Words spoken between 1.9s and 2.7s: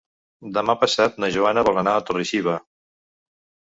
a Torre-xiva.